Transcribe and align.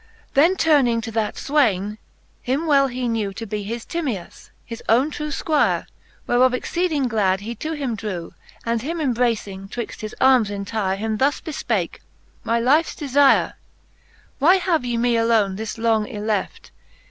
XXIII. 0.01 0.29
Then 0.33 0.55
turning 0.57 1.01
to 1.01 1.11
that 1.11 1.35
fwaine, 1.35 1.99
him 2.41 2.65
well 2.65 2.87
he 2.87 3.07
knew 3.07 3.31
To 3.33 3.45
be 3.45 3.61
his 3.61 3.85
Timtas^ 3.85 4.49
his 4.65 4.81
owne 4.89 5.11
true 5.11 5.29
Squire, 5.29 5.85
Whereof 6.25 6.55
exceeding 6.55 7.07
glad, 7.07 7.41
he 7.41 7.53
to 7.57 7.73
him 7.73 7.93
drew, 7.93 8.33
And 8.65 8.81
him 8.81 8.99
embracing 8.99 9.69
twixt 9.69 10.01
his 10.01 10.15
armes 10.19 10.49
entire, 10.49 10.95
Him 10.95 11.17
thus 11.17 11.39
befpake; 11.39 11.99
My 12.43 12.57
liefe, 12.57 12.59
my 12.59 12.59
lifes 12.59 12.95
defire. 12.95 13.53
Why 14.39 14.55
have 14.55 14.83
ye 14.83 14.97
me 14.97 15.17
alone 15.17 15.55
thus 15.55 15.77
long 15.77 16.07
yleft 16.07 16.71